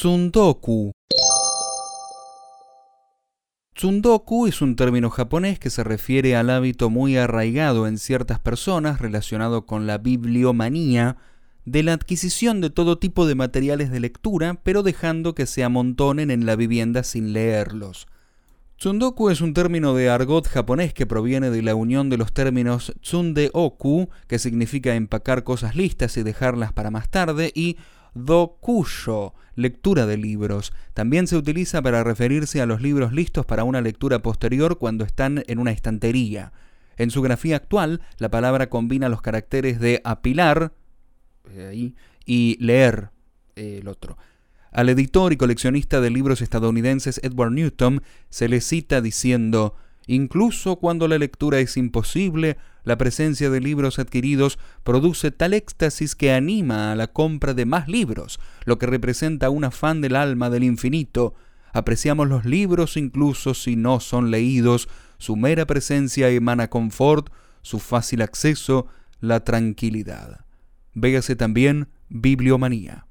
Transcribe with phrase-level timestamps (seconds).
[0.00, 0.92] Tsundoku.
[3.74, 8.98] Tsundoku es un término japonés que se refiere al hábito muy arraigado en ciertas personas
[8.98, 11.18] relacionado con la bibliomanía
[11.66, 16.30] de la adquisición de todo tipo de materiales de lectura, pero dejando que se amontonen
[16.30, 18.06] en la vivienda sin leerlos.
[18.78, 22.94] Tsundoku es un término de argot japonés que proviene de la unión de los términos
[23.02, 27.76] tsundeoku, que significa empacar cosas listas y dejarlas para más tarde, y
[28.14, 30.72] dokuyo, lectura de libros.
[30.94, 35.42] También se utiliza para referirse a los libros listos para una lectura posterior cuando están
[35.46, 36.52] en una estantería.
[36.96, 40.74] En su grafía actual, la palabra combina los caracteres de apilar,
[41.50, 41.92] eh,
[42.26, 43.10] y leer,
[43.56, 44.18] eh, el otro.
[44.72, 49.74] Al editor y coleccionista de libros estadounidenses Edward Newton se le cita diciendo,
[50.06, 56.32] Incluso cuando la lectura es imposible, la presencia de libros adquiridos produce tal éxtasis que
[56.32, 60.64] anima a la compra de más libros, lo que representa un afán del alma del
[60.64, 61.34] infinito.
[61.72, 67.30] Apreciamos los libros incluso si no son leídos, su mera presencia emana confort,
[67.62, 68.86] su fácil acceso,
[69.20, 70.46] la tranquilidad.
[70.94, 73.06] Véase también Bibliomanía.